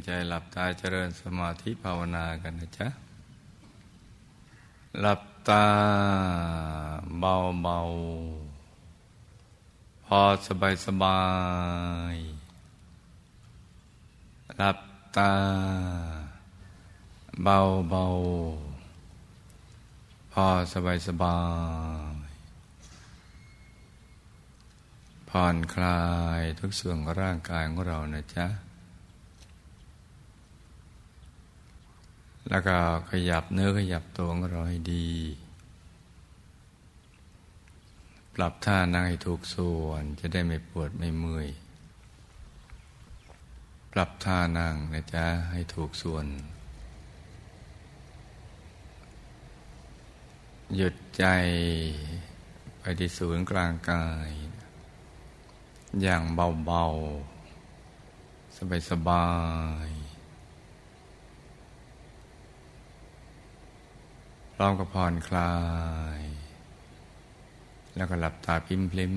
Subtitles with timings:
[0.00, 2.88] งใจหลับตาเจริญสมาธิภาวนากันนะจ๊ะ
[5.00, 5.64] หลับตา
[7.20, 7.78] เบาเบา
[10.06, 11.20] พอสบายสบา
[12.14, 12.16] ย
[14.56, 14.78] หลับ
[15.16, 15.32] ตา
[17.44, 17.58] เบา
[17.90, 18.04] เบา
[20.32, 21.38] พอสบายสบา
[22.14, 22.16] ย
[25.28, 26.02] ผ่อนคลา
[26.40, 28.46] ยทุกส่วนของร่างกายของเรานะจ๊ะ
[32.50, 32.76] แล้วก็
[33.10, 35.08] ขยับเนื้อขยับตัวของเราให้ดี
[38.34, 41.48] ปรับท่านั่งให้ถูกส่วนจะได้ไม่ปวดไม่เมื่อย
[43.92, 46.26] ปรับท่านั่งนะจ๊ะให้ถูกส่วน
[50.76, 51.24] หยุดใจ
[52.78, 54.30] ไปที่ศูนย์กลางกาย
[56.02, 59.26] อย่างเบาๆ สบา
[59.86, 60.09] ยๆ
[64.60, 65.54] ร้อมกับผ่อนคลา
[66.18, 66.20] ย
[67.96, 69.14] แล้วก็หลับตาพิมพลิม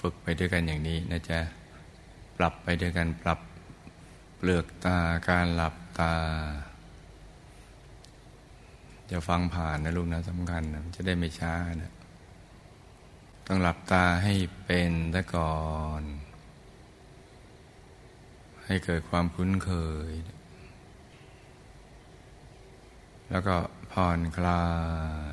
[0.00, 1.40] ฝึกไปด้วยกันอย่างนี้นะจ๊ะ
[2.36, 3.40] ปรับไปด้วยกันปรับ
[4.36, 6.14] เปลือกตาการหลับตา
[9.10, 11.92] จะฟังผ่านนะลูกนะสำคัญนะจะได้ไม่ช้านะ
[13.46, 14.34] ต้องหลับตาให้
[14.64, 15.58] เป็นซะก่อ
[16.00, 16.02] น
[18.64, 19.70] ให้เกิดความคุ้นเค
[20.10, 20.12] ย
[23.30, 23.56] แล้วก็
[23.92, 24.64] ผ่อนคลา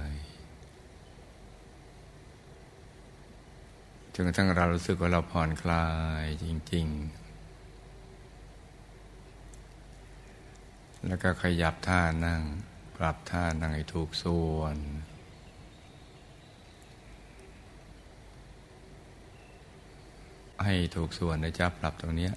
[0.08, 0.10] ย
[4.14, 5.88] จนกระทั่งเรารู้สึกว่าเราผ่อนคลา
[6.22, 7.26] ยจริง ๆ
[11.08, 12.42] แล้วก็ขยับท่านั่ง
[12.96, 14.78] ปรับท่านั่งให้ถูกส่วน
[20.64, 22.30] ให้ถูกส่วนนะจ๊ะปรับตรงนี้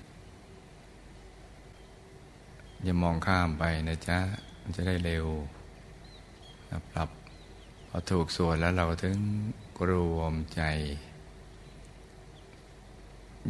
[2.83, 4.19] อย่ามองข้ามไปนะจ๊ะ
[4.69, 5.27] มันจะได้เร็ว
[6.93, 7.11] ปรับ
[7.89, 9.17] พอถูกส่วนแล้วเราถึง
[9.91, 10.63] รวมใจ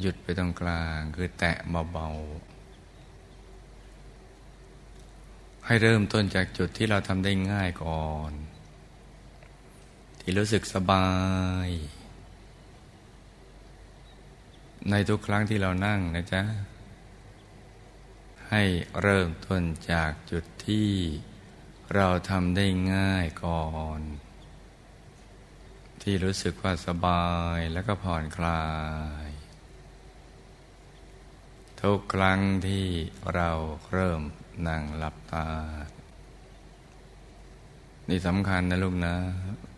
[0.00, 1.56] หยุดไปตรงกลางคือแตะ
[1.92, 8.32] เบาๆให้เริ่มต้นจากจุดที่เราทำได้ง่ายก่อน
[10.20, 11.08] ที่รู้สึกสบา
[11.66, 11.68] ย
[14.90, 16.42] ในทุกครั้งที่เรานั่งนะจ๊ะ
[18.50, 18.62] ให้
[19.00, 20.91] เริ่มต้นจากจุดที่
[21.94, 23.66] เราทำได้ง่ายก่อ
[23.98, 24.00] น
[26.03, 27.26] ที่รู้สึกว่าสบา
[27.56, 28.66] ยแล้วก็ผ่อนคลา
[29.26, 29.28] ย
[31.82, 32.87] ทุกครั้งที่
[33.34, 33.50] เรา
[33.92, 34.20] เริ่ม
[34.69, 35.48] นั่งหลับตา
[38.08, 39.14] นี่สำคัญนะลูกนะ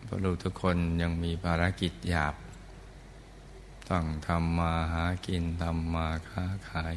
[0.03, 2.35] เพราะลูกทุกคนยังมีภารกิจหยาบ
[3.89, 6.95] ต้องทำมาหากินทำมาค้าขาย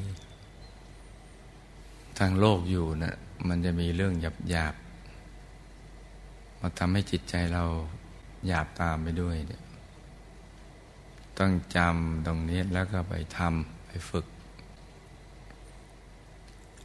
[2.18, 3.16] ทางโลกอยู่นะ่ะ
[3.48, 4.74] มันจะมีเรื่องหยาบหยาบ
[6.60, 7.64] มาทำให้จิตใจเรา
[8.46, 9.62] หยาบตามไปด้วยเนี่ย
[11.38, 14.26] ต้องจำตรงนี้แล้วก็ไปทำไปฝึก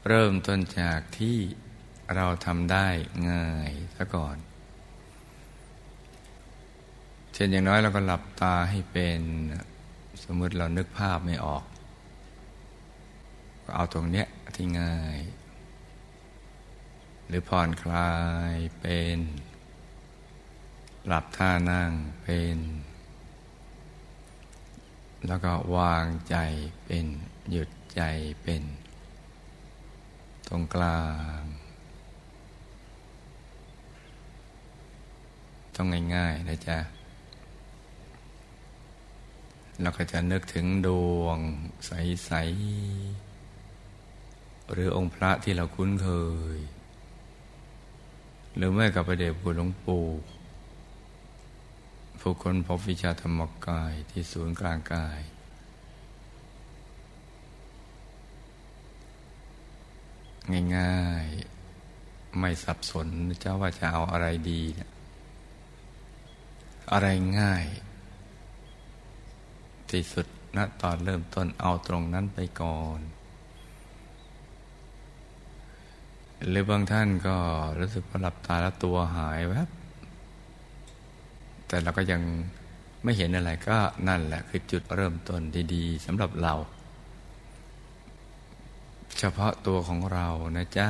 [0.07, 1.37] เริ่มต้นจากที่
[2.15, 2.87] เราทำได้
[3.29, 4.37] ง่ายซะก่อน
[7.33, 9.21] เช่นอย่างน้อยเราก็หลับตาให้เป็น
[10.23, 11.63] สมมติเรานึกภาพไม่ออก
[13.69, 15.19] ก็เอาตรงเนี้ยที่ง่าย
[17.27, 18.13] หรือผ่อนคลา
[18.53, 19.17] ยเป็น
[21.07, 21.91] หลับท่านั่ง
[22.23, 22.57] เป็น
[25.27, 26.35] แล้วก็วางใจ
[26.85, 27.05] เป็น
[27.51, 28.01] หยุดใจ
[28.41, 28.63] เป็น
[30.47, 31.03] ตรงกลา
[31.39, 31.43] ง
[35.75, 36.77] ต้องง่ายๆนะจ๊ะ
[39.81, 40.87] เราก็จะนึกถึงด
[41.19, 41.37] วง
[41.85, 43.28] ใสๆ
[44.71, 46.09] หรือองค์พระที่เราคุ้นเค
[46.55, 46.59] ย
[48.55, 50.05] หรือไม่กับประเดชบุหลวงปู่
[52.19, 55.19] ผู้คนพบวิชาธรรมกายที่ศูนย์กลางกาย
[60.77, 63.07] ง่ายๆ ไม่สับสน
[63.41, 64.61] เจ้าว่าจะเอาอะไรดี
[66.91, 67.07] อะไร
[67.39, 67.65] ง่าย
[69.89, 70.25] ที่สุด
[70.57, 72.99] ณตอนเริ่มต้นเอาตรงนั้นไปก่อน
[76.47, 77.37] หรือบางท่านก็
[77.79, 79.69] รู้สึกว่าหลับตาแล้วตัวหายแวบ
[81.67, 82.21] แต่เราก็ยัง
[83.03, 83.77] ไม่เห็นอะไรก็
[84.07, 85.41] นั่นแหละคือจุดเริ่มต้น
[85.73, 86.53] ดีๆสำหรับเรา
[89.19, 90.27] เฉพาะตัวของเรา
[90.57, 90.87] นะจ๊ะ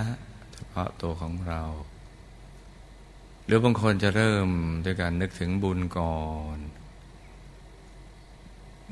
[0.53, 1.61] เฉพาะตัวของเรา
[3.45, 4.47] หรือบางคนจะเริ่ม
[4.85, 6.19] ด้วยการนึกถึงบุญก่อ
[6.55, 6.57] น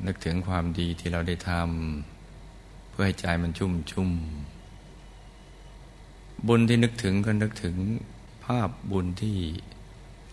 [0.06, 4.10] นึกถึงความดีที่เราได้ทำเพื่อให้ใจมันชุ่มชุ่ม
[6.48, 7.76] บุญที่นึกถึงก็นึกถึง
[8.46, 9.38] ภาพบุญที่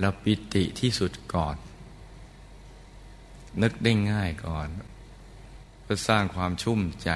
[0.01, 1.57] เราปิติที่สุดก่อน
[3.63, 4.69] นึกได้ง่ายก่อน
[5.83, 7.11] เพื่อสร้างความชุ่มใจ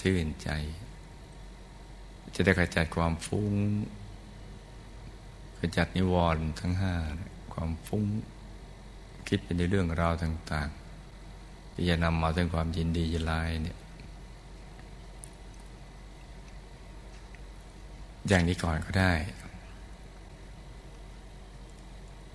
[0.00, 0.50] ชื่นใจ
[2.34, 3.52] จะได้ขจัดความฟุ้ง
[5.58, 6.94] ขจัดนิวรณ์ทั้งห้า
[7.52, 8.04] ความฟุ้ง
[9.28, 10.68] คิดไปในเรื่องราวต่าง
[11.22, 13.32] ๆ ที่จะนำมาถึงความยินดียินไล
[13.62, 13.78] เนี่ย
[18.28, 19.14] อย่างนี้ก่อนก็ได้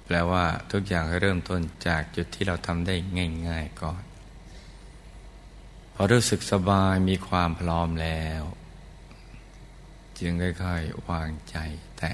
[0.06, 2.96] แปลว่าทุกอย่างเริ่มต้นจากจุดที่เราทำได้
[3.50, 4.04] ง่าย ๆก่อน
[5.94, 8.44] พอรู้สึกสบายมีความพร้อมแล้ว
[10.20, 11.58] จึงค่อยๆวางใจ
[11.98, 12.12] แต่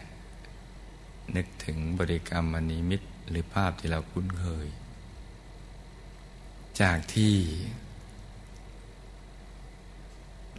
[1.36, 4.68] นึกถึงบริกรรมมณีมิตรหรือภาพที่เราคุ้นเคย
[6.82, 7.36] จากที่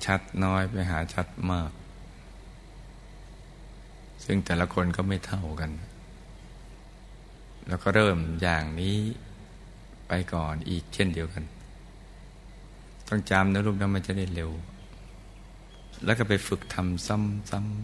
[0.05, 1.71] ชัดน้อยไปหาชัดมาก
[4.25, 5.71] ซึ่งแต่ละคนก็ไม่เท่ากัน
[7.69, 8.97] แล้วก็เริ่มอย่างนี้
[10.09, 11.45] ไปก่อนอีกเช่นเดียวกัน
[13.09, 14.51] ต้องจำนะลูกนะมันจะได้เร็ว
[16.05, 17.77] แล้วก็ไปฝึกทำซ้ำ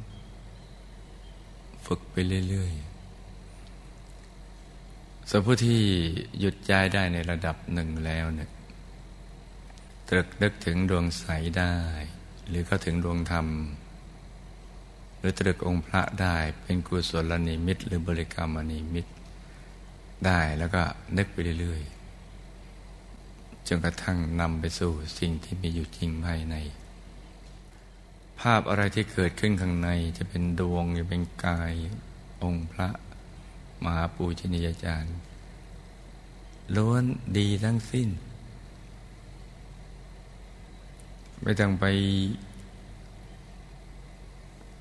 [0.70, 2.16] ๆ ฝึกไป
[2.48, 2.94] เรื่อยๆ
[5.28, 5.80] สำหรับผู้ที่
[6.38, 8.50] หยุดใจได้ในระดับหนึ่งแล้วเนี่ย
[10.08, 11.24] ตรึกนึกถึงดวงใส
[11.58, 11.74] ได้
[12.48, 13.46] หรือก็ถึงดวงธรรม
[15.26, 19.06] รือตรึกองค์พระได้เป็นกุศลนิมิต หรือบริกรรมนิมิต
[20.26, 20.82] ได้แล้วก็
[21.16, 26.56] นึกไปเรื่อยๆจนกระทั่งนำไปสู่สิ่งที่มีอยู่จริงภายใน
[28.40, 29.88] ภาพอะไรที่เกิดขึ้นข้างใน
[30.18, 31.72] จะเป็นดวงจะเป็นกาย
[32.42, 32.88] องค์พระ
[33.82, 35.16] มหาปูชนียาจารย์
[36.76, 37.04] ล้วน
[37.38, 38.08] ดีทั้งสิ้น
[41.42, 41.86] ไม่ต้องไป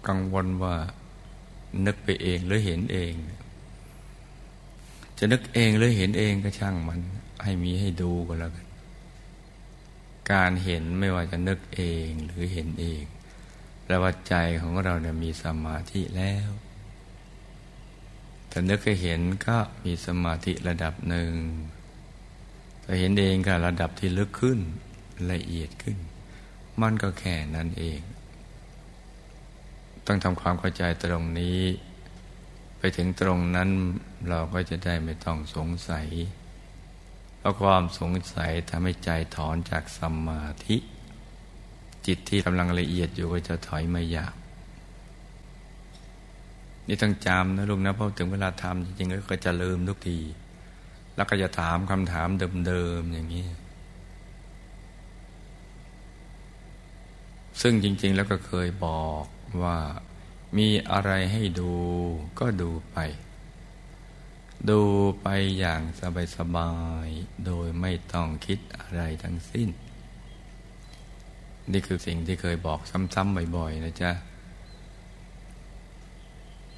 [0.07, 0.75] กังวลว่า
[1.85, 3.13] นึกไปเองหรือเห็นเอง
[5.17, 6.99] จะนึกเองหรือเห็นเองก็ช่างมัน
[7.43, 8.67] ให้มีให้ดูก็แล้วกัน
[10.31, 13.03] การเห็นไม่ว่าจะนึกเองหรือเห็นเอง
[13.83, 16.49] แปลว่าใจของเราเนี่ยมีสมาธิแล้ว
[18.51, 21.31] ถ้านึกให้เห็นก็มีสมาธิระดับหนึ่ง
[22.83, 24.59] ถ้าเห็นเองก็ระดับที่ลึกขึ้น
[25.31, 25.97] ละเอียดขึ้น
[26.81, 27.99] มันก็แค่นั้นเอง
[30.07, 31.59] ต้องทำความเข้าใจตรงนี้
[32.77, 33.69] ไปถึงตรงนั้น
[34.29, 36.07] เราก็จะได้ไม่ต้องสงสัย
[37.37, 40.77] เพราะความสงสัยทำให้ใจถอนจากสมาธิ
[42.05, 44.35] จิตที่กำลังละเอียดอยู่ก็จะถอยมาหยาบ
[46.87, 50.19] นี่ต้องจำนะลูกนะเพราะถึงเวลาทำจริงๆก็จะลืมทุกที
[51.15, 52.27] แล้วก็จะถามคำถาม
[52.67, 53.45] เดิมๆอย่างนี้
[57.61, 59.25] ซึ่งจริง ๆ แล้วก็เคยบอก
[59.63, 59.77] ว่า
[60.57, 61.73] มีอะไรให้ดู
[62.39, 62.97] ก็ดูไป
[64.69, 64.81] ดู
[65.21, 65.27] ไป
[65.59, 65.81] อย่าง
[66.37, 66.71] สบา
[67.05, 69.69] ยๆ โดยไม่ต้องคิดอะไรทั้งสิ้น
[71.71, 74.11] นี่คือสิ่งที่เคยบอกซ้ำๆบ่อยๆ นะจ๊ะ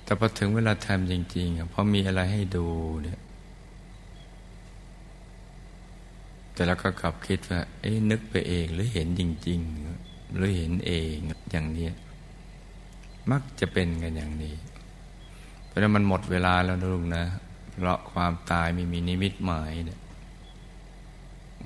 [0.04, 2.68] แต่พอถึงเวลาทำจริงๆพอมีอะไรให้ดู
[3.04, 3.20] เนี่ย
[6.54, 11.16] แต่แล้วก็กลับคิดว่า เอ๊ะนึกไปเองหรือเห็นจริง ๆ หรือเห็นเอง
[11.52, 11.90] อย่างนี้
[13.32, 14.56] มักจะเป็นกันอย่างนี้
[15.66, 17.26] เพราะนั้นมันหมดเวลาแล้วนะลุงนะ
[17.72, 20.00] เพราะความตายไม่มีนิมิตหมายเนี่ย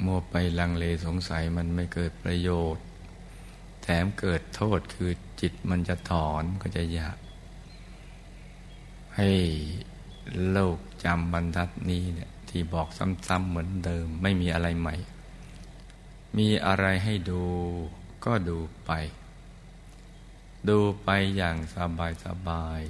[0.06, 2.86] มัวไปลังเลสงสัยมันไม่เกิดประโยชน์
[3.84, 5.12] แถมเกิดโทษคือ
[5.42, 7.18] จิตมันจะถอนก็จะอยาก
[9.18, 9.30] ให้
[10.52, 12.88] โลกจำบรรทัดนี้เนี่ยที่บอก
[13.28, 14.96] ซ้ำๆเหมือนเดิม ไม่มีอะไรใหม่
[16.38, 17.44] มีอะไรให้ดู
[18.26, 18.92] ก็ดูไป
[20.70, 22.82] ดูไปอย่างสบายสบาย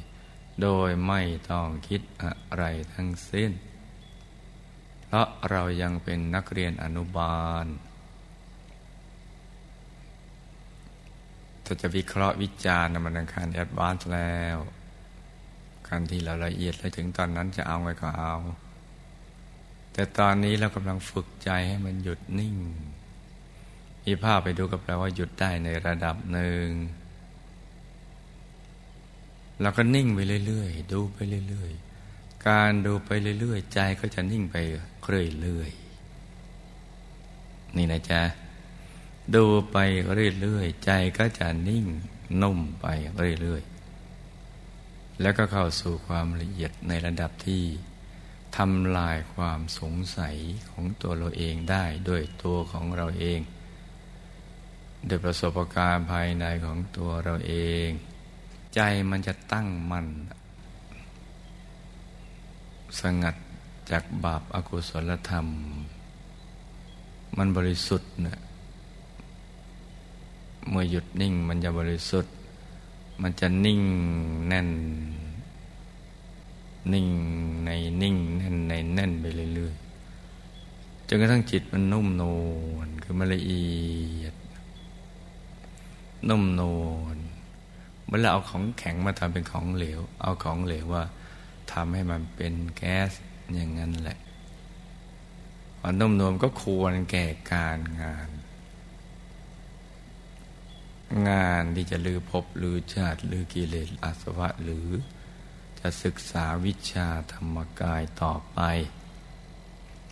[0.62, 1.21] โดยไม่
[1.51, 3.51] ต้องคิดอะไรทั้งสิ้น
[5.05, 7.65] เพราะเรายังเป็นนักเรียนอนุบาล
[11.65, 14.57] ถ้าจะวิเคราะห์วิจารณ์มันขั้น advance แล้ว
[15.88, 18.36] การที่เราละเอียดเลยถึงตอนนั้นจะเอาไงก็เอา
[19.93, 22.55] แต่ตอนนี้เรากำลังฝึกใจให้มันหยุดนิ่ง
[24.09, 26.67] มีภาพไปดูก็แปลว่าหยุดได้ในระดับหนึ่ง
[29.61, 31.17] เราก็นิ่งไปเรื่อยๆ ดูไป
[31.49, 34.55] เรื่อยๆ การดูไปเรื่อยๆ ใจก็จะนิ่งไป
[35.05, 38.21] เรื่อยๆ นี่นะจ๊ะ
[39.35, 39.77] ดูไป
[40.41, 41.85] เรื่อยๆ ใจก็จะนิ่ง
[42.41, 42.85] นุ่มไป
[43.41, 47.63] เรื่อยๆ แล้วก็เข้าสู่ความละเอียดในระดับที่
[48.57, 50.35] ทำลายความสงสัย
[50.69, 53.39] ของตัวเราเองได้ด้วยตัวของเราเอง
[55.05, 57.53] โดยประสบการณ์ภายในของตัวเราเอ
[57.87, 57.89] ง
[58.75, 58.79] ใจ
[59.09, 60.07] มันจะตั้งมั่น
[62.99, 63.35] สงัด
[63.91, 65.47] จากบาปอากุศลธรรม
[67.37, 68.37] มันบริสุทธิ์เนี่ย
[70.69, 72.33] เมื่อหยุดนิ่งมันจะบริสุทธิ์
[73.21, 73.81] มันจะนิ่ง
[74.47, 74.69] แน่น
[76.93, 77.07] นิ่ง
[77.65, 77.69] ใน
[78.01, 79.25] นิ่งแน่นในแน่นไป
[79.55, 82.23] เรื่อยๆจนกระทั่งจิตมันนุ่มน
[82.73, 83.65] วลคือมันละเอี
[84.21, 84.33] ยด
[86.27, 86.85] นุ่มนว
[87.15, 87.17] ล
[88.05, 91.03] เมื่อเราเอาของแข็งมาทำเป็นของเหลว เอาของเหลวว่า
[91.71, 93.11] ทำให้มันเป็นแก๊ส
[93.53, 94.19] อย่างนั้นแหละ
[95.79, 98.29] ความนุ่มนวลก็ควรแก่การงาน
[101.29, 104.89] งานที่จะลือพบลือชาติลือกิเลสอาสวะหรือ
[105.79, 108.59] จะศึกษาวิชาธรรมกายต่อไป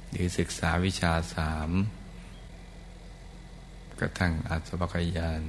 [0.09, 1.71] หรือศึกษาวิชาสาม
[3.99, 5.41] กระทั่งอาสวะกยาน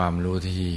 [0.00, 0.72] ความรู้ที่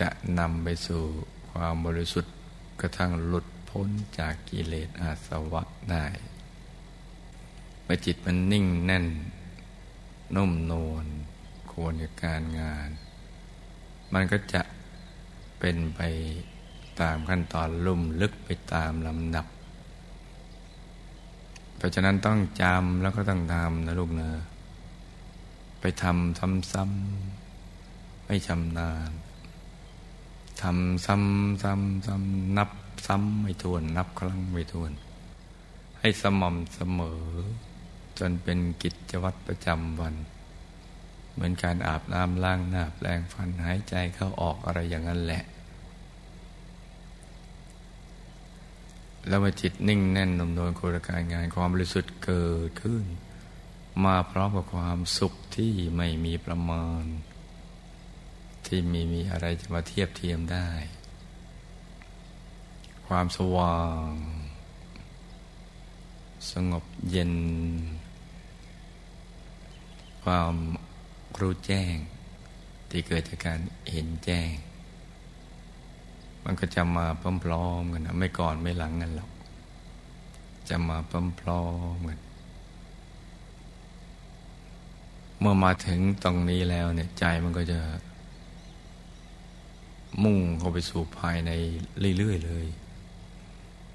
[0.00, 0.08] จะ
[0.38, 1.02] นำไปสู่
[1.50, 2.34] ความบริสุทธิ์
[2.80, 6.06] กระทั่งหลุดพ้นจากกิเลสอาสวะได้
[7.82, 9.06] เมื่อจิตมันนิ่งแน่น
[10.36, 11.06] นุ่มนวล
[11.72, 12.88] ควรกับการงาน
[14.12, 14.62] มันก็จะ
[15.58, 16.00] เป็นไป
[17.00, 19.46] ตามขั้นตอนลุ่มลึกไปตามลำดับ
[21.76, 24.36] เพราะฉะนั้นต้องจำแล้วก็ต้องทำนะลูกเนอ
[25.80, 26.38] ไปทำ
[26.72, 27.41] ซ้ำๆ
[28.34, 29.12] ไม่ชำนาญ
[30.62, 32.70] ทำซ้ำซ้ำซ้ำนับ
[33.06, 34.92] ซ้ำไม่ทวน นับครั้งไม่ทวน
[36.00, 37.22] ให้สม่ำเสมอ
[38.18, 40.14] จนเป็นกิจวัตรประจำวัน
[41.32, 45.42] เหมือนการอาบน้ำล้างหน้าแปลงฟันหายใจเข้าออกอะไรอย่างนั้นแหละ
[49.26, 53.04] แล้วมาจิตนิ่งแน่นนุ่มนวลโครการงานความบริสุทธิ์เกิดขึ้น
[54.04, 57.04] มาพร้อมกับความสุขที่ไม่มีประมาณ
[58.74, 60.68] ที่มีมีอะไรจะมาเทียบเทียมได้
[63.06, 64.08] ความสว่าง
[66.52, 67.32] สงบเย็น
[70.24, 70.54] ความ
[71.40, 71.96] รู้แจ้ง
[72.90, 73.60] ที่เกิดจากการ
[73.90, 74.52] เห็นแจ้ง
[76.44, 77.06] มันก็จะมา
[77.44, 79.30] พร้อมๆกันนะไม่ก่อนไม่หลังกันหรอก
[80.68, 80.98] จะมา
[81.40, 82.18] พร้อมๆกัน
[85.40, 87.80] เมื่อมาถึงตรงนี้แล้วเนี่ยใจมันก็จะ
[90.24, 91.50] มุ่งเข้าไปสู่ภายใน
[92.18, 92.66] เรื่อย ๆ เลย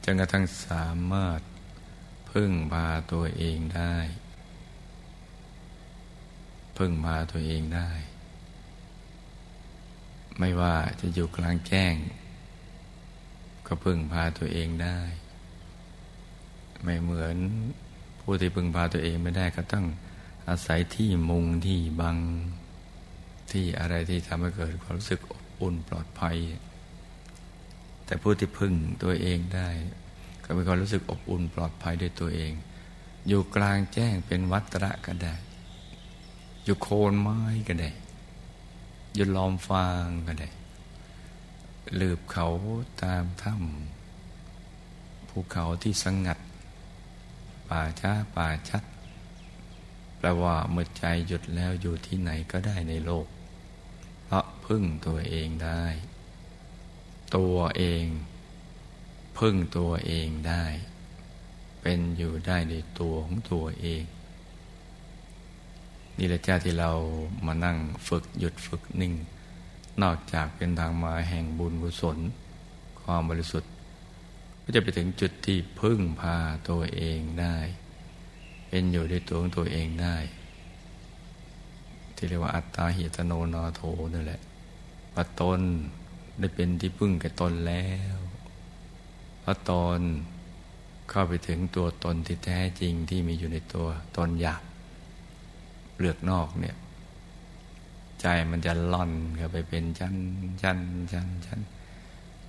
[0.03, 1.39] จนกระทั่งสามารถ
[2.31, 3.95] พึ่งพาตัวเองได้
[6.77, 7.91] พึ่งพาตัวเองได้
[10.39, 11.95] ไม่ว่าจะอยู่กลางแจ้ง
[13.67, 15.00] ก็พึ่งพาตัวเองได้
[16.83, 17.38] ไม่เหมือน
[18.21, 19.86] ผู้ที่พึ่งพาตัวเองไม่ได้ก็ต้อง
[20.50, 22.17] อาศัยที่มุงที่บัง
[23.51, 25.19] ที่อะไรที่ทำให้เกิดความรู้สึก
[25.62, 26.38] อุ่นปลอดภัย
[28.06, 28.74] แต่ผู้ที่พึ่ง
[29.04, 29.70] ตัวเองได้
[30.44, 32.52] ก็มีความรู้สึกอบอุ่นปลอดภัยด้วยตัวเอง
[33.28, 35.36] อยู่กลางแจ้งเป็นวัตระก็ได้
[36.64, 37.92] อยู่โคนไม้ก็ได้
[39.16, 40.50] อยู่ล้อมฟางก็ได้
[42.00, 42.48] ลืบเขา
[43.04, 46.40] ตามถ้ำภูเขาที่สงัด
[47.68, 48.84] ป่าช้าป่าชัด
[50.18, 53.28] แปลว่าเมื่อใจหยุดแล้วอยู่ที่ไหนก็ได้ในโลก
[54.67, 55.83] พึ่งตัวเองได้
[57.36, 58.05] ตัวเอง
[59.38, 60.63] พึ่งตัวเองได้
[61.81, 64.03] เป็นอยู่ได้ในตัวของตัวเอง
[66.17, 66.91] นี่แหละจ้าที่เรา
[67.45, 69.13] มานั่งฝึกหยุดฝึกนิ่ง
[70.01, 72.17] นอกจากเป็นทางมาแห่งบุญกุศล
[73.01, 73.71] ความบริสุทธิ์
[74.63, 76.38] ก็จะไปถึงจุดที่พึ่งพา
[76.69, 77.57] ตัวเองได้
[78.69, 80.17] เป็นอยู่ในตัวของตัวเองได้
[82.15, 83.81] ที่เรียกว่าอัตตาหิตโนนาโถ
[84.13, 84.41] นั่นแหละ
[85.19, 85.62] ว่าตน
[86.39, 88.17] ได้เป็นที่พึ่งแก่ตนแล้ว
[89.39, 90.00] เพราะตน
[91.09, 94.63] เข้าไปถึงตัวตนที่แท้จริงที่มีอยู่ในตัวตนหยาบ
[95.93, 96.75] เปลือกนอกเนี่ย
[98.21, 100.15] ใจมันจะล่อนเข้าไปเป็นชั้น
[100.62, 100.79] ชั้น
[101.12, 101.59] ชั้นชั้น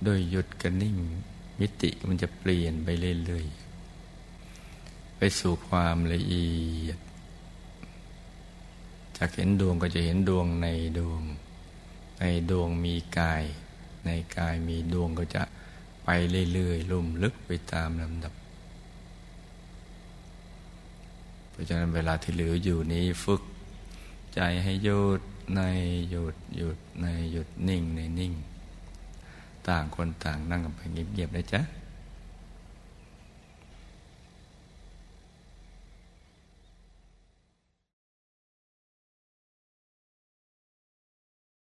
[0.03, 0.97] โดยหยุดกันนิ่ง
[1.59, 2.87] มิติมันจะเปลี่ยนไป
[3.25, 6.49] เรื่อยๆไปสู่ความละเอี
[6.87, 6.99] ยด
[9.17, 10.67] จากเห็นดวงก็จะเห็นดวงใน
[10.99, 11.21] ดวง
[12.19, 13.43] ในดวงมีกาย
[14.05, 15.43] ในกายมีดวงก็จะ
[16.03, 16.09] ไป
[16.53, 18.33] เรื่อยๆลุ่มลึกไปตามลำดับ
[21.49, 23.41] เพราะฉะนั้นเวลาที่เหลืออยู่นี้ฝึก
[24.35, 25.21] ใจให้หยุด
[25.55, 25.61] ใน
[26.09, 28.33] หยุดหยุดในหยุดนิ่งในนิ่ง
[29.67, 31.61] ต่างคนต่างนั่งกันไปเงียบๆนะจ๊ะ